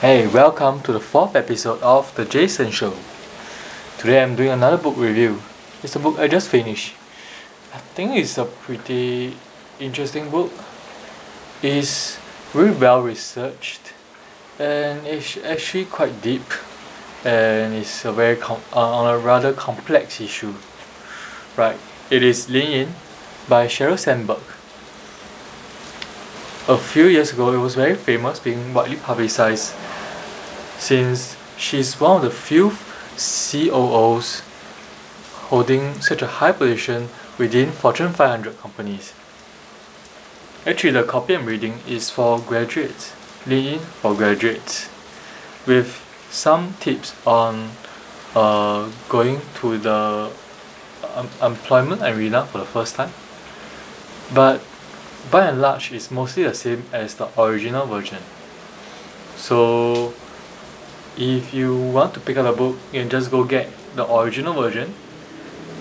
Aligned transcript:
Hey, 0.00 0.28
welcome 0.28 0.80
to 0.82 0.92
the 0.92 1.00
fourth 1.00 1.34
episode 1.34 1.82
of 1.82 2.14
The 2.14 2.24
Jason 2.24 2.70
Show. 2.70 2.94
Today 3.98 4.22
I'm 4.22 4.36
doing 4.36 4.50
another 4.50 4.76
book 4.76 4.96
review. 4.96 5.42
It's 5.82 5.96
a 5.96 5.98
book 5.98 6.20
I 6.20 6.28
just 6.28 6.48
finished. 6.48 6.94
I 7.74 7.78
think 7.78 8.14
it's 8.14 8.38
a 8.38 8.44
pretty 8.44 9.36
interesting 9.80 10.30
book. 10.30 10.52
It's 11.64 12.16
really 12.54 12.78
well 12.78 13.02
researched 13.02 13.92
and 14.60 15.04
it's 15.04 15.36
actually 15.38 15.86
quite 15.86 16.22
deep 16.22 16.46
and 17.24 17.74
it's 17.74 18.04
a 18.04 18.12
very 18.12 18.36
com- 18.36 18.62
uh, 18.72 18.78
on 18.78 19.12
a 19.12 19.18
rather 19.18 19.52
complex 19.52 20.20
issue. 20.20 20.54
Right, 21.56 21.76
it 22.08 22.22
is 22.22 22.48
Lean 22.48 22.70
In 22.70 22.94
by 23.48 23.66
Sheryl 23.66 23.98
Sandberg. 23.98 24.57
A 26.68 26.76
few 26.76 27.06
years 27.06 27.32
ago, 27.32 27.50
it 27.54 27.56
was 27.56 27.76
very 27.76 27.94
famous, 27.94 28.38
being 28.38 28.74
widely 28.74 28.96
publicized, 28.96 29.72
since 30.76 31.34
she's 31.56 31.98
one 31.98 32.16
of 32.16 32.22
the 32.22 32.30
few 32.30 32.72
COOs 33.16 34.42
holding 35.48 35.98
such 36.02 36.20
a 36.20 36.26
high 36.26 36.52
position 36.52 37.08
within 37.38 37.72
Fortune 37.72 38.12
500 38.12 38.58
companies. 38.58 39.14
Actually, 40.66 40.90
the 40.90 41.04
copy 41.04 41.36
I'm 41.36 41.46
reading 41.46 41.78
is 41.88 42.10
for 42.10 42.38
graduates, 42.38 43.14
Lean 43.46 43.74
In 43.74 43.78
for 43.80 44.14
graduates, 44.14 44.90
with 45.66 46.04
some 46.28 46.74
tips 46.80 47.14
on 47.26 47.70
uh, 48.34 48.90
going 49.08 49.40
to 49.60 49.78
the 49.78 50.30
um, 51.14 51.30
employment 51.40 52.02
arena 52.02 52.44
for 52.44 52.58
the 52.58 52.66
first 52.66 52.96
time. 52.96 53.14
But 54.34 54.60
by 55.30 55.46
and 55.46 55.60
large, 55.60 55.92
it's 55.92 56.10
mostly 56.10 56.44
the 56.44 56.54
same 56.54 56.84
as 56.92 57.14
the 57.14 57.28
original 57.40 57.86
version. 57.86 58.18
So, 59.36 60.14
if 61.16 61.52
you 61.52 61.76
want 61.76 62.14
to 62.14 62.20
pick 62.20 62.36
up 62.36 62.46
the 62.46 62.52
book, 62.52 62.76
you 62.92 63.00
can 63.00 63.10
just 63.10 63.30
go 63.30 63.44
get 63.44 63.68
the 63.94 64.06
original 64.06 64.54
version. 64.54 64.94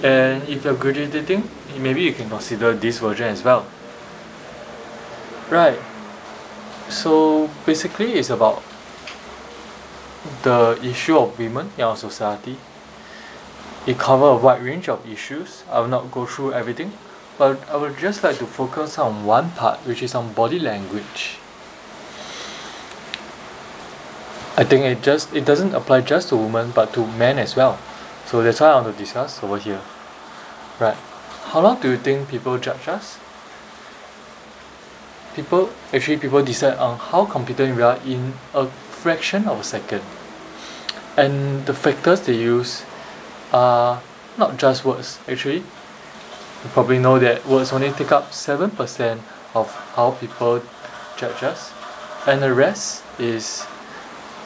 And 0.04 0.48
if 0.48 0.66
you're 0.66 0.76
graduating, 0.76 1.50
maybe 1.78 2.02
you 2.02 2.14
can 2.14 2.30
consider 2.30 2.74
this 2.74 3.00
version 3.00 3.28
as 3.28 3.44
well. 3.44 3.66
Right. 5.50 5.80
So 6.90 7.50
basically, 7.66 8.14
it's 8.14 8.30
about 8.30 8.64
the 10.44 10.80
issue 10.84 11.18
of 11.18 11.38
women 11.38 11.72
in 11.78 11.84
our 11.84 11.96
society. 11.96 12.58
It 13.86 13.98
covers 13.98 14.42
a 14.42 14.44
wide 14.44 14.62
range 14.62 14.90
of 14.90 15.08
issues. 15.10 15.64
I 15.72 15.80
will 15.80 15.88
not 15.88 16.12
go 16.12 16.26
through 16.26 16.54
everything, 16.54 16.92
but 17.38 17.70
I 17.70 17.78
would 17.78 17.98
just 17.98 18.24
like 18.24 18.38
to 18.40 18.46
focus 18.46 18.98
on 18.98 19.26
one 19.26 19.52
part, 19.52 19.80
which 19.86 20.02
is 20.02 20.16
on 20.16 20.34
body 20.34 20.60
language. 20.60 21.38
I 24.58 24.64
think 24.64 24.86
it 24.86 25.04
just 25.04 25.36
it 25.36 25.46
doesn't 25.46 25.76
apply 25.76 26.02
just 26.02 26.30
to 26.30 26.36
women 26.36 26.72
but 26.74 26.92
to 26.94 27.06
men 27.06 27.38
as 27.38 27.56
well. 27.56 27.78
So 28.26 28.42
that's 28.42 28.60
why 28.60 28.72
I 28.72 28.82
want 28.82 28.88
to 28.92 28.98
discuss 28.98 29.44
over 29.44 29.60
here. 29.60 29.82
Right. 30.80 30.98
How 31.54 31.62
long 31.62 31.80
do 31.80 31.92
you 31.92 31.98
think 31.98 32.28
people 32.28 32.58
judge 32.58 32.88
us? 32.88 33.20
People 35.36 35.70
actually 35.94 36.18
people 36.18 36.44
decide 36.44 36.78
on 36.80 36.98
how 36.98 37.26
competent 37.26 37.78
we 37.78 37.84
are 37.84 38.00
in 38.04 38.34
a 38.56 38.66
fraction 38.66 39.48
of 39.48 39.60
a 39.60 39.64
second. 39.64 40.02
And 41.16 41.66
the 41.68 41.74
factors 41.76 42.22
they 42.22 42.36
use 42.36 42.84
are 43.54 44.02
not 44.38 44.58
just 44.58 44.84
words 44.84 45.20
actually. 45.28 45.64
You 46.64 46.70
probably 46.72 47.00
know 47.00 47.20
that 47.20 47.46
words 47.46 47.72
only 47.72 47.92
take 47.92 48.12
up 48.12 48.34
seven 48.34 48.72
percent 48.72 49.22
of 49.54 49.72
how 49.96 50.12
people 50.12 50.62
judge 51.18 51.44
us. 51.44 51.72
And 52.26 52.42
the 52.42 52.54
rest 52.54 53.04
is 53.20 53.66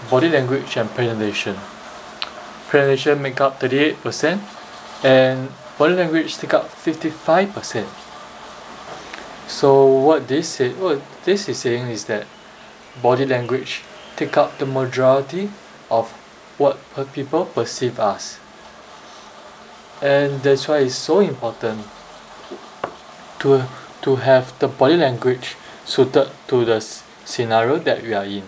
body 0.09 0.29
language 0.29 0.77
and 0.77 0.89
presentation. 0.89 1.55
Presentation 2.67 3.21
make 3.21 3.39
up 3.41 3.59
38% 3.59 4.39
and 5.03 5.49
body 5.77 5.95
language 5.95 6.37
take 6.37 6.53
up 6.53 6.69
55%. 6.69 7.87
So 9.47 9.85
what 9.85 10.27
this 10.27 10.47
say, 10.49 10.73
what 10.73 11.01
this 11.25 11.49
is 11.49 11.59
saying 11.59 11.87
is 11.89 12.05
that 12.05 12.25
body 13.01 13.25
language 13.25 13.83
take 14.15 14.37
up 14.37 14.57
the 14.57 14.65
majority 14.65 15.49
of 15.89 16.11
what 16.57 16.77
people 17.13 17.45
perceive 17.45 17.99
us. 17.99 18.39
And 20.01 20.41
that's 20.41 20.67
why 20.67 20.79
it's 20.79 20.95
so 20.95 21.19
important 21.19 21.85
to 23.41 23.67
to 24.01 24.15
have 24.17 24.57
the 24.59 24.67
body 24.67 24.97
language 24.97 25.55
suited 25.85 26.29
to 26.47 26.65
the 26.65 26.79
scenario 27.25 27.77
that 27.77 28.01
we 28.01 28.13
are 28.13 28.25
in. 28.25 28.43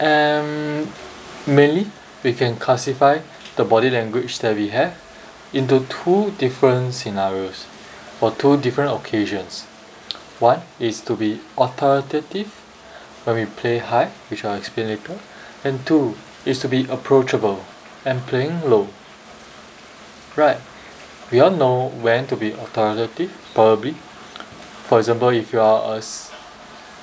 And 0.00 0.90
mainly 1.46 1.86
we 2.22 2.32
can 2.32 2.56
classify 2.56 3.18
the 3.56 3.64
body 3.64 3.90
language 3.90 4.38
that 4.38 4.56
we 4.56 4.68
have 4.68 4.96
into 5.52 5.84
two 5.86 6.30
different 6.38 6.94
scenarios 6.94 7.66
for 8.18 8.30
two 8.30 8.56
different 8.56 8.92
occasions. 8.92 9.64
One 10.38 10.62
is 10.80 11.00
to 11.02 11.14
be 11.14 11.40
authoritative 11.58 12.48
when 13.24 13.36
we 13.36 13.46
play 13.46 13.78
high, 13.78 14.10
which 14.28 14.44
I'll 14.44 14.56
explain 14.56 14.88
later, 14.88 15.18
and 15.62 15.86
two 15.86 16.16
is 16.44 16.58
to 16.60 16.68
be 16.68 16.86
approachable 16.88 17.64
and 18.04 18.26
playing 18.26 18.68
low. 18.68 18.88
Right, 20.34 20.58
we 21.32 21.40
all 21.40 21.50
know 21.50 21.88
when 22.02 22.26
to 22.26 22.36
be 22.36 22.52
authoritative, 22.52 23.32
probably. 23.54 23.92
For 24.84 24.98
example, 24.98 25.30
if 25.30 25.50
you 25.52 25.60
are 25.60 25.96
a 25.98 26.02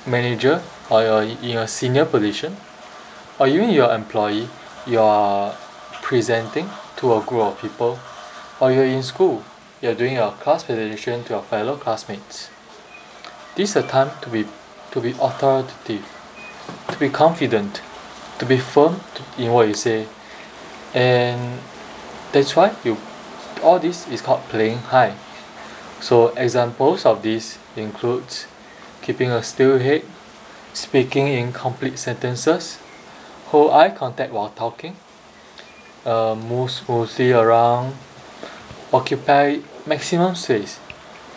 manager 0.08 0.62
or 0.88 1.02
you're 1.02 1.22
in 1.22 1.58
a 1.58 1.66
senior 1.66 2.04
position, 2.04 2.56
or 3.40 3.48
even 3.48 3.70
your 3.70 3.92
employee, 3.92 4.48
you 4.86 5.00
are 5.00 5.56
presenting 6.00 6.68
to 6.96 7.14
a 7.14 7.20
group 7.22 7.42
of 7.42 7.60
people, 7.60 7.98
or 8.60 8.70
you're 8.70 8.84
in 8.84 9.02
school, 9.02 9.44
you're 9.82 9.94
doing 9.94 10.18
a 10.18 10.30
class 10.30 10.62
presentation 10.62 11.24
to 11.24 11.30
your 11.30 11.42
fellow 11.42 11.76
classmates. 11.76 12.50
This 13.56 13.70
is 13.70 13.76
a 13.76 13.82
time 13.82 14.10
to 14.22 14.30
be 14.30 14.46
to 14.92 15.00
be 15.00 15.10
authoritative, 15.10 16.06
to 16.88 16.98
be 16.98 17.08
confident, 17.08 17.80
to 18.38 18.46
be 18.46 18.58
firm 18.58 19.00
in 19.38 19.52
what 19.52 19.68
you 19.68 19.74
say, 19.74 20.06
and 20.94 21.60
that's 22.32 22.54
why 22.54 22.74
you 22.84 22.96
all 23.62 23.78
this 23.78 24.08
is 24.08 24.20
called 24.20 24.42
playing 24.48 24.78
high. 24.78 25.14
So 26.00 26.28
examples 26.36 27.04
of 27.04 27.22
this 27.22 27.58
includes 27.76 28.46
keeping 29.02 29.30
a 29.30 29.42
still 29.42 29.78
head, 29.78 30.02
speaking 30.72 31.28
in 31.28 31.52
complete 31.52 31.98
sentences, 31.98 32.78
hold 33.46 33.72
eye 33.72 33.90
contact 33.90 34.32
while 34.32 34.50
talking, 34.50 34.96
uh, 36.06 36.34
move 36.34 36.70
smoothly 36.70 37.32
around, 37.32 37.94
occupy 38.92 39.58
maximum 39.86 40.34
space, 40.34 40.80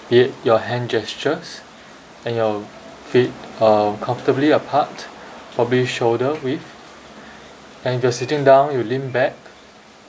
be 0.09 0.19
it 0.19 0.33
your 0.43 0.59
hand 0.59 0.89
gestures 0.89 1.61
and 2.25 2.35
your 2.35 2.61
feet 3.05 3.31
uh, 3.59 3.95
comfortably 3.97 4.51
apart, 4.51 5.07
probably 5.55 5.85
shoulder 5.85 6.35
width. 6.43 6.69
And 7.83 7.97
if 7.97 8.03
you're 8.03 8.11
sitting 8.11 8.43
down, 8.43 8.73
you 8.73 8.83
lean 8.83 9.11
back 9.11 9.33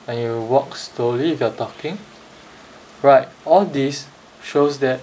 and 0.07 0.19
you 0.19 0.41
walk 0.41 0.75
slowly 0.75 1.31
if 1.31 1.39
you're 1.39 1.49
talking. 1.51 1.97
Right, 3.01 3.27
all 3.45 3.65
this 3.65 4.07
shows 4.43 4.79
that 4.79 4.99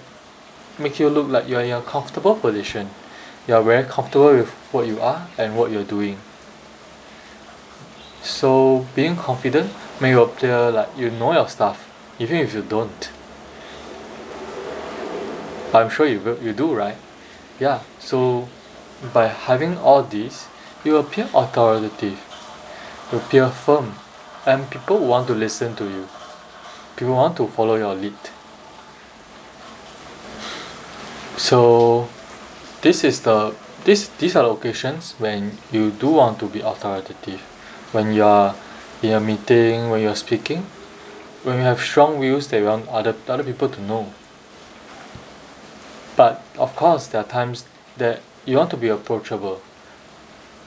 make 0.79 0.99
you 0.99 1.09
look 1.09 1.27
like 1.27 1.47
you're 1.47 1.61
in 1.61 1.71
a 1.71 1.81
comfortable 1.81 2.35
position. 2.35 2.89
You're 3.47 3.61
very 3.61 3.83
comfortable 3.83 4.33
with 4.33 4.49
what 4.71 4.87
you 4.87 4.99
are 4.99 5.27
and 5.37 5.57
what 5.57 5.71
you're 5.71 5.83
doing. 5.83 6.17
So 8.21 8.87
being 8.95 9.15
confident 9.15 9.71
make 9.99 10.11
you 10.11 10.23
appear 10.23 10.71
like 10.71 10.89
you 10.97 11.09
know 11.11 11.33
your 11.33 11.47
stuff, 11.49 11.89
even 12.19 12.37
if 12.37 12.53
you 12.53 12.61
don't. 12.61 13.09
I'm 15.73 15.89
sure 15.89 16.05
you 16.05 16.19
will, 16.19 16.41
you 16.41 16.53
do, 16.53 16.73
right? 16.73 16.95
Yeah. 17.59 17.81
So 17.99 18.47
by 19.13 19.27
having 19.27 19.77
all 19.77 20.03
this, 20.03 20.47
you 20.83 20.97
appear 20.97 21.29
authoritative, 21.33 22.19
you 23.11 23.17
appear 23.17 23.49
firm, 23.49 23.95
and 24.45 24.69
people 24.69 24.99
want 24.99 25.27
to 25.27 25.33
listen 25.33 25.75
to 25.75 25.85
you. 25.85 26.07
People 26.95 27.15
want 27.15 27.37
to 27.37 27.47
follow 27.47 27.75
your 27.75 27.95
lead. 27.95 28.17
So 31.37 32.09
this 32.81 33.03
is 33.03 33.21
the 33.21 33.55
this 33.85 34.07
these 34.19 34.35
are 34.35 34.49
occasions 34.51 35.15
when 35.17 35.57
you 35.71 35.91
do 35.91 36.09
want 36.09 36.39
to 36.39 36.47
be 36.47 36.61
authoritative 36.61 37.41
when 37.91 38.13
you 38.13 38.23
are 38.23 38.55
in 39.01 39.11
a 39.11 39.19
meeting 39.19 39.89
when 39.89 40.01
you 40.01 40.09
are 40.09 40.15
speaking 40.15 40.65
when 41.43 41.57
you 41.57 41.63
have 41.63 41.81
strong 41.81 42.19
views 42.21 42.47
that 42.47 42.59
you 42.59 42.65
want 42.65 42.87
other 42.87 43.15
other 43.27 43.43
people 43.43 43.67
to 43.67 43.81
know 43.81 44.13
but 46.15 46.41
of 46.57 46.75
course 46.75 47.07
there 47.07 47.21
are 47.21 47.27
times 47.27 47.65
that 47.97 48.21
you 48.45 48.55
want 48.57 48.69
to 48.69 48.77
be 48.77 48.87
approachable 48.87 49.61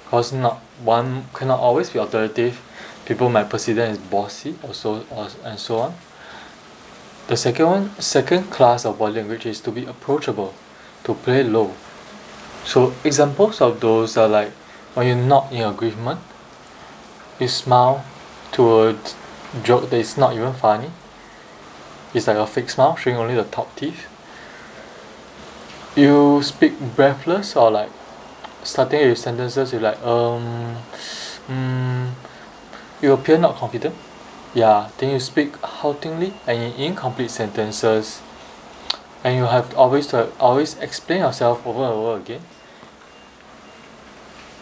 cause 0.09 0.33
not 0.33 0.61
one 0.85 1.25
cannot 1.33 1.59
always 1.59 1.91
be 1.91 1.99
authoritative 1.99 2.61
people 3.07 3.29
might 3.29 3.49
perceive 3.49 3.77
them 3.77 3.93
as 3.93 3.99
bossy 3.99 4.55
also 4.63 5.05
or 5.11 5.29
and 5.45 5.59
so 5.59 5.79
on 5.79 5.95
the 7.29 7.37
second 7.37 7.67
one 7.67 7.91
second 8.01 8.45
class 8.51 8.85
of 8.85 8.99
body 8.99 9.15
language 9.15 9.47
is 9.47 9.61
to 9.61 9.71
be 9.71 9.85
approachable 9.87 10.55
to 11.05 11.15
play 11.15 11.43
low 11.43 11.73
so 12.67 12.93
examples 13.05 13.61
of 13.61 13.81
those 13.81 14.17
are 14.17 14.27
like 14.27 14.51
when 14.97 15.07
you're 15.07 15.17
not 15.17 15.53
in 15.53 15.63
agreement, 15.63 16.19
you 17.39 17.47
smile 17.49 18.05
to 18.53 18.89
a 18.89 18.97
joke 19.63 19.91
that 19.91 19.99
is 19.99 20.17
not 20.17 20.35
even 20.35 20.53
funny. 20.55 20.91
It's 22.13 22.27
like 22.27 22.39
a 22.39 22.47
fake 22.47 22.71
smile 22.71 22.97
showing 22.97 23.17
only 23.17 23.35
the 23.35 23.45
top 23.45 23.77
teeth. 23.77 24.07
You 25.95 26.43
speak 26.43 26.81
breathless 26.97 27.55
or 27.55 27.71
like 27.71 27.91
starting 28.65 29.01
your 29.01 29.15
sentences 29.15 29.73
you 29.73 29.79
like 29.79 30.03
um 30.03 30.77
mm, 31.47 31.96
you 33.03 33.13
appear 33.13 33.39
not 33.39 33.57
confident. 33.57 33.95
Yeah, 34.55 34.91
then 34.99 35.11
you 35.11 35.21
speak 35.21 35.57
haltingly 35.57 36.33
and 36.47 36.63
in 36.63 36.73
incomplete 36.81 37.31
sentences 37.31 38.23
and 39.23 39.37
you 39.37 39.45
have 39.45 39.75
always 39.75 40.07
to 40.09 40.31
always 40.39 40.79
explain 40.79 41.21
yourself 41.21 41.67
over 41.67 41.83
and 41.83 41.93
over 41.93 42.17
again. 42.21 42.41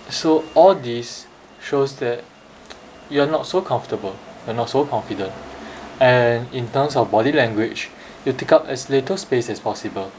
So 0.08 0.44
all 0.54 0.74
this 0.74 1.26
shows 1.60 1.96
that 1.96 2.24
you're 3.10 3.26
not 3.26 3.46
so 3.46 3.60
comfortable, 3.60 4.16
you're 4.46 4.54
not 4.56 4.70
so 4.70 4.86
confident. 4.86 5.32
And 6.00 6.52
in 6.52 6.68
terms 6.68 6.96
of 6.96 7.10
body 7.10 7.30
language, 7.30 7.90
you 8.24 8.32
take 8.32 8.52
up 8.52 8.66
as 8.66 8.88
little 8.88 9.16
space 9.16 9.50
as 9.50 9.60
possible. 9.60 10.10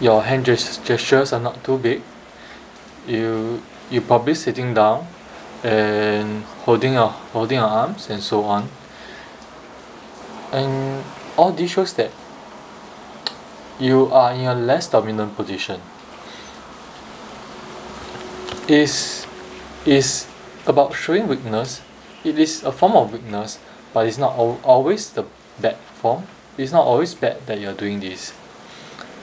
Your 0.00 0.22
hand 0.22 0.46
gestures 0.46 1.32
are 1.32 1.40
not 1.40 1.62
too 1.64 1.78
big. 1.78 2.02
You 3.06 3.62
you 3.90 4.00
probably 4.00 4.34
sitting 4.34 4.72
down 4.72 5.06
and 5.62 6.44
holding 6.64 6.94
your 6.94 7.08
holding 7.08 7.58
your 7.58 7.68
arms 7.68 8.08
and 8.08 8.22
so 8.22 8.44
on. 8.44 8.68
And 10.52 11.04
all 11.36 11.52
this 11.52 11.70
shows 11.70 11.92
that 11.94 12.10
you 13.78 14.06
are 14.12 14.32
in 14.32 14.46
a 14.46 14.54
less 14.54 14.88
dominant 14.88 15.36
position. 15.36 15.80
Is 18.68 19.26
is 19.84 20.26
about 20.66 20.94
showing 20.94 21.26
weakness. 21.26 21.82
It 22.22 22.38
is 22.38 22.62
a 22.62 22.70
form 22.70 22.92
of 22.92 23.12
weakness, 23.12 23.58
but 23.92 24.06
it's 24.06 24.18
not 24.18 24.38
al- 24.38 24.60
always 24.62 25.10
the 25.10 25.24
bad 25.58 25.76
form. 25.98 26.26
It's 26.58 26.70
not 26.70 26.84
always 26.84 27.14
bad 27.14 27.46
that 27.46 27.58
you're 27.58 27.74
doing 27.74 28.00
this, 28.00 28.32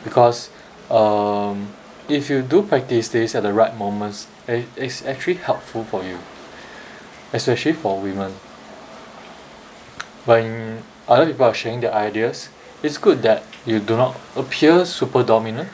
because 0.04 0.50
um, 0.90 1.69
if 2.09 2.30
you 2.30 2.42
do 2.42 2.63
practice 2.63 3.09
this 3.09 3.36
at 3.36 3.44
the 3.44 3.54
right 3.54 3.75
moments, 3.75 4.27
it, 4.48 4.65
it's 4.75 5.06
actually 5.06 5.36
helpful 5.36 5.83
for 5.83 6.04
you, 6.04 6.19
especially 7.33 7.74
for 7.74 8.00
women. 8.00 8.31
When 10.25 10.83
other 11.07 11.25
people 11.25 11.45
are 11.45 11.54
sharing 11.54 11.81
their 11.81 11.94
ideas, 11.94 12.50
it's 12.83 12.98
good 12.98 13.21
that 13.24 13.44
you 13.65 13.80
do 13.80 13.98
not 13.98 14.18
appear 14.36 14.86
super 14.86 15.24
dominant. 15.24 15.69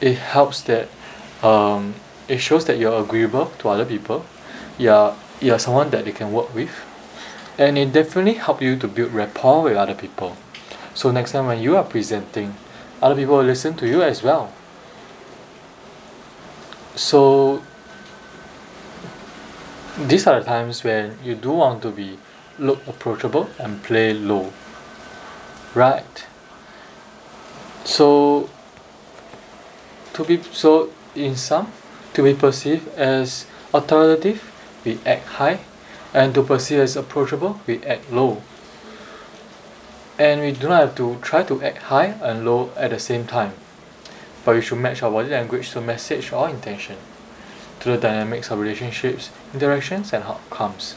It 0.00 0.16
helps 0.18 0.62
that 0.62 0.88
um, 1.42 1.94
it 2.28 2.38
shows 2.38 2.64
that 2.66 2.78
you're 2.78 3.02
agreeable 3.02 3.46
to 3.58 3.68
other 3.68 3.84
people. 3.84 4.24
You're 4.78 5.16
you're 5.40 5.58
someone 5.58 5.90
that 5.90 6.04
they 6.04 6.12
can 6.12 6.32
work 6.32 6.54
with, 6.54 6.70
and 7.58 7.78
it 7.78 7.92
definitely 7.92 8.34
help 8.34 8.60
you 8.60 8.76
to 8.76 8.86
build 8.86 9.12
rapport 9.12 9.62
with 9.62 9.76
other 9.76 9.94
people. 9.94 10.36
So 10.94 11.10
next 11.10 11.32
time 11.32 11.46
when 11.46 11.60
you 11.60 11.76
are 11.76 11.84
presenting, 11.84 12.54
other 13.00 13.14
people 13.14 13.38
will 13.38 13.44
listen 13.44 13.74
to 13.76 13.88
you 13.88 14.02
as 14.02 14.22
well. 14.22 14.52
So 16.96 17.62
these 19.98 20.26
are 20.26 20.40
the 20.40 20.46
times 20.46 20.82
when 20.84 21.18
you 21.24 21.34
do 21.34 21.52
want 21.52 21.82
to 21.82 21.90
be 21.90 22.18
look 22.58 22.86
approachable 22.86 23.48
and 23.58 23.82
play 23.82 24.12
low. 24.12 24.52
Right. 25.74 26.26
So 27.84 28.50
to 30.12 30.24
be 30.24 30.42
so 30.42 30.90
in 31.14 31.36
sum, 31.36 31.72
to 32.14 32.22
be 32.22 32.34
perceived 32.34 32.88
as 32.96 33.46
authoritative, 33.72 34.42
we 34.84 34.98
act 35.06 35.26
high, 35.26 35.60
and 36.12 36.34
to 36.34 36.42
perceive 36.42 36.80
as 36.80 36.96
approachable, 36.96 37.60
we 37.66 37.82
act 37.84 38.10
low. 38.12 38.42
And 40.18 40.40
we 40.40 40.52
do 40.52 40.68
not 40.68 40.80
have 40.80 40.94
to 40.96 41.16
try 41.22 41.42
to 41.44 41.62
act 41.62 41.78
high 41.78 42.14
and 42.20 42.44
low 42.44 42.70
at 42.76 42.90
the 42.90 42.98
same 42.98 43.26
time, 43.26 43.54
but 44.44 44.54
we 44.54 44.60
should 44.60 44.78
match 44.78 45.02
our 45.02 45.10
body 45.10 45.28
language 45.28 45.70
to 45.70 45.80
message 45.80 46.32
or 46.32 46.48
intention 46.48 46.96
to 47.80 47.90
the 47.90 47.96
dynamics 47.96 48.50
of 48.50 48.58
relationships, 48.58 49.30
interactions, 49.54 50.12
and 50.12 50.24
outcomes. 50.24 50.94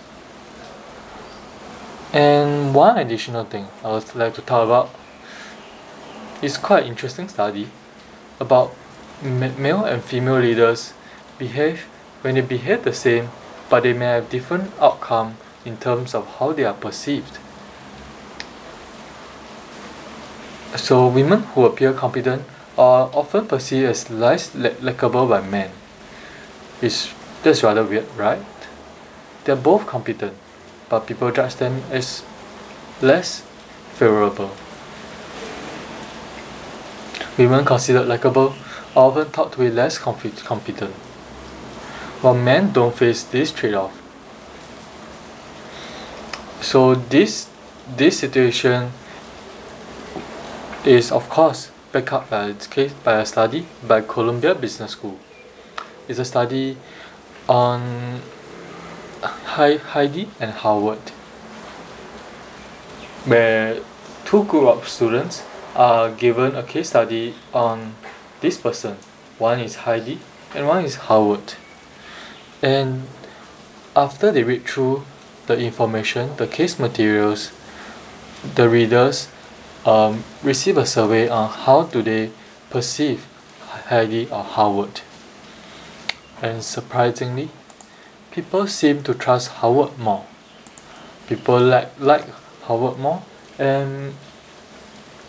And 2.12 2.75
one 2.75 2.98
additional 2.98 3.45
thing 3.45 3.68
I 3.84 3.92
would 3.92 4.13
like 4.16 4.36
to 4.36 4.42
talk 4.42 4.66
about 4.66 4.90
is 6.42 6.57
quite 6.57 6.86
interesting 6.86 7.28
study 7.30 7.69
about 8.40 8.75
male 9.22 9.86
and 9.86 10.04
female 10.04 10.39
leaders 10.39 10.94
behave 11.38 11.81
when 12.22 12.36
they 12.36 12.42
behave 12.42 12.84
the 12.84 12.94
same 12.94 13.30
but 13.69 13.84
they 13.84 13.94
may 13.94 14.06
have 14.06 14.30
different 14.30 14.72
outcome 14.80 15.38
in 15.66 15.78
terms 15.78 16.13
of 16.13 16.28
how 16.38 16.51
they 16.51 16.63
are 16.63 16.74
perceived. 16.74 17.39
So 20.75 21.07
women 21.07 21.42
who 21.42 21.66
appear 21.66 21.94
competent 21.94 22.44
are 22.78 23.10
often 23.14 23.48
perceived 23.48 23.88
as 23.90 24.10
less 24.10 24.54
likable 24.56 25.28
by 25.28 25.42
men. 25.42 25.72
It's, 26.81 27.14
that's 27.44 27.64
rather 27.64 27.84
weird, 27.84 28.08
right? 28.18 28.42
They're 29.44 29.56
both 29.56 29.86
competent 29.86 30.34
but 30.94 31.08
people 31.08 31.31
judge 31.31 31.56
them 31.56 31.81
as 31.90 32.24
less 33.02 33.42
favorable. 33.94 34.52
Women 37.36 37.66
considered 37.66 38.08
likable 38.08 38.54
are 38.96 39.10
often 39.10 39.25
thought 39.25 39.54
to 39.54 39.58
be 39.58 39.72
less 39.72 39.98
competent, 39.98 40.94
while 42.22 42.36
men 42.36 42.72
don't 42.72 42.96
face 42.96 43.24
this 43.24 43.52
trade-off. 43.52 44.00
So 46.62 46.94
this 46.94 47.50
this 47.98 48.20
situation 48.20 48.92
is 50.86 51.12
of 51.12 51.28
course 51.28 51.72
backed 51.94 52.12
up 52.12 52.28
by 52.28 52.50
uh, 52.50 52.54
case 52.72 52.92
by 53.04 53.22
a 53.22 53.25
study 53.25 53.68
by 53.88 54.01
Columbia 54.01 54.56
Business 54.56 54.92
School. 54.92 55.19
It's 56.07 56.18
a 56.18 56.25
study 56.25 56.75
on 57.48 58.19
Heidi 59.22 60.28
and 60.40 60.51
Howard, 60.51 61.10
where 63.25 63.80
two 64.25 64.44
group 64.45 64.68
of 64.69 64.90
students 64.90 65.44
are 65.75 66.10
given 66.10 66.56
a 66.56 66.63
case 66.63 66.90
study 66.90 67.36
on 67.54 67.94
this 68.42 68.57
person. 68.57 68.98
One 69.38 69.60
is 69.60 69.75
Heidi 69.86 70.18
and 70.56 70.68
one 70.68 70.84
is 70.84 70.96
Howard. 70.96 71.54
And 72.63 73.04
after 73.96 74.32
they 74.32 74.41
read 74.41 74.65
through 74.65 75.06
the 75.46 75.60
information, 75.60 76.36
the 76.38 76.48
case 76.48 76.79
materials, 76.79 77.51
the 78.56 78.68
readers 78.68 79.27
um, 79.86 80.24
receive 80.42 80.78
a 80.78 80.86
survey 80.86 81.28
on 81.28 81.50
how 81.50 81.84
do 81.84 82.02
they 82.02 82.32
perceive 82.70 83.25
Heidi 83.88 84.30
or 84.30 84.44
Howard. 84.44 85.02
And 86.42 86.63
surprisingly, 86.63 87.50
people 88.32 88.68
seem 88.68 89.04
to 89.04 89.13
trust 89.13 89.50
Howard 89.62 89.98
more. 89.98 90.25
People 91.28 91.60
like 91.60 91.90
like 92.00 92.25
Howard 92.68 93.00
more, 93.00 93.24
and 93.58 94.13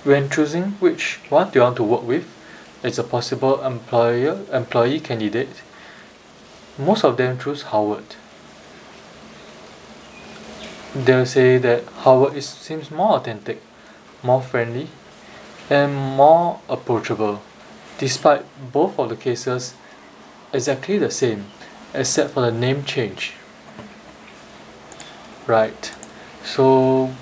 when 0.04 0.28
choosing 0.28 0.72
which 0.80 1.20
one 1.28 1.50
do 1.50 1.58
you 1.58 1.62
want 1.62 1.76
to 1.76 1.82
work 1.82 2.02
with 2.02 2.26
as 2.82 2.98
a 2.98 3.04
possible 3.04 3.62
employer 3.62 4.38
employee 4.52 5.00
candidate, 5.00 5.62
most 6.76 7.04
of 7.04 7.16
them 7.16 7.38
choose 7.38 7.62
Howard. 7.62 8.04
They'll 10.94 11.26
say 11.26 11.58
that 11.58 11.84
Howard 12.04 12.36
is, 12.36 12.48
seems 12.48 12.90
more 12.90 13.16
authentic, 13.16 13.60
more 14.24 14.42
friendly, 14.42 14.88
and 15.70 15.94
more 15.94 16.60
approachable, 16.68 17.42
despite 17.98 18.44
both 18.72 18.98
of 18.98 19.08
the 19.10 19.16
cases 19.16 19.74
exactly 20.52 20.98
the 20.98 21.10
same 21.10 21.46
except 21.92 22.30
for 22.30 22.40
the 22.40 22.52
name 22.52 22.84
change. 22.84 23.34
Right. 25.46 25.94
So 26.42 27.12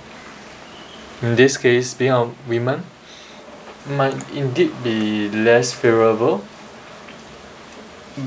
in 1.22 1.36
this 1.36 1.56
case 1.56 1.94
being 1.94 2.10
a 2.10 2.30
woman 2.48 2.84
might 3.88 4.30
indeed 4.32 4.72
be 4.82 5.28
less 5.28 5.72
favorable 5.72 6.44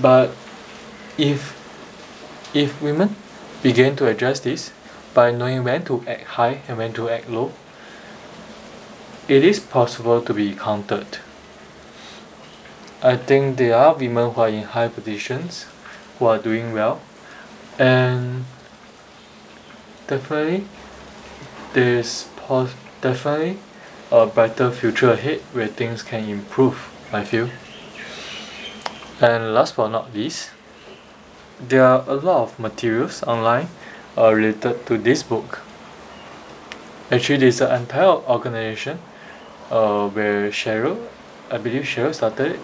but 0.02 0.32
if 1.18 1.54
if 2.54 2.82
women 2.82 3.16
begin 3.62 3.96
to 3.96 4.08
address 4.08 4.40
this 4.40 4.72
by 5.14 5.32
knowing 5.32 5.64
when 5.64 5.84
to 5.84 6.04
act 6.08 6.24
high 6.40 6.62
and 6.68 6.78
when 6.78 6.94
to 6.94 7.10
act 7.10 7.30
low 7.30 7.52
it 9.28 9.44
is 9.44 9.60
possible 9.60 10.22
to 10.22 10.34
be 10.34 10.54
countered 10.54 11.20
I 13.02 13.18
think 13.18 13.58
there 13.58 13.76
are 13.76 13.94
women 13.94 14.32
who 14.32 14.42
are 14.42 14.50
in 14.50 14.64
high 14.64 14.88
positions 14.88 15.66
who 16.18 16.26
are 16.26 16.38
doing 16.38 16.74
well 16.74 17.02
and 17.78 18.46
definitely 20.08 20.66
there's 21.74 22.30
pos- 22.36 22.76
definitely 23.02 23.58
a 24.12 24.26
brighter 24.26 24.72
future 24.72 25.12
ahead 25.12 25.42
where 25.54 25.68
things 25.68 26.04
can 26.04 26.30
improve 26.30 26.90
I 27.12 27.24
feel 27.24 27.50
and 29.22 29.54
last 29.54 29.76
but 29.76 29.90
not 29.90 30.14
least 30.14 30.52
there 31.60 31.84
are 31.84 32.04
a 32.08 32.16
lot 32.16 32.44
of 32.44 32.60
materials 32.60 33.24
online 33.24 33.70
uh, 34.18 34.34
related 34.34 34.86
to 34.86 34.98
this 34.98 35.24
book. 35.24 35.62
Actually, 37.12 37.38
there's 37.38 37.62
an 37.62 37.82
entire 37.82 38.18
organization 38.28 39.00
uh, 39.72 40.10
where 40.10 40.50
Sheryl, 40.50 41.08
I 41.50 41.58
believe 41.58 41.84
Sheryl 41.84 42.14
started 42.14 42.54
it. 42.54 42.60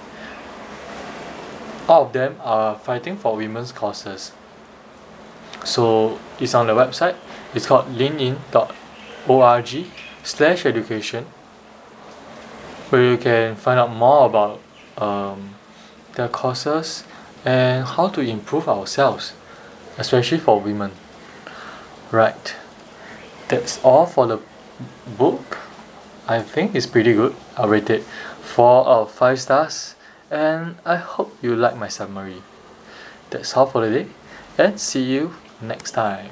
All 1.88 2.06
of 2.06 2.14
them 2.14 2.38
are 2.44 2.78
fighting 2.78 3.18
for 3.18 3.36
women's 3.36 3.72
causes. 3.72 4.32
So 5.64 6.20
it's 6.40 6.54
on 6.54 6.68
the 6.68 6.74
website. 6.74 7.16
It's 7.54 7.66
called 7.66 7.94
leanin.org 7.94 9.86
slash 10.24 10.66
education 10.66 11.26
where 12.90 13.12
you 13.12 13.18
can 13.18 13.56
find 13.56 13.80
out 13.80 13.92
more 13.92 14.26
about 14.26 14.60
um, 14.98 15.56
their 16.16 16.28
causes 16.28 17.04
and 17.46 17.86
how 17.86 18.08
to 18.10 18.22
improve 18.22 18.68
ourselves, 18.68 19.34
especially 19.98 20.38
for 20.38 20.60
women. 20.60 20.92
Right. 22.12 22.56
That's 23.48 23.82
all 23.84 24.06
for 24.06 24.28
the 24.28 24.40
book. 25.18 25.58
I 26.32 26.42
think 26.42 26.76
it's 26.76 26.86
pretty 26.86 27.12
good. 27.12 27.36
I 27.58 27.68
rate 27.68 27.90
it 27.90 28.04
4 28.04 28.88
out 28.88 29.02
of 29.02 29.12
5 29.12 29.38
stars 29.38 29.96
and 30.30 30.78
I 30.86 30.96
hope 30.96 31.36
you 31.42 31.58
like 31.58 31.76
my 31.76 31.90
summary. 31.90 32.42
That's 33.30 33.58
all 33.58 33.66
for 33.66 33.86
the 33.86 34.04
day 34.04 34.08
and 34.58 34.80
see 34.80 35.04
you 35.04 35.36
next 35.62 35.92
time. 35.92 36.30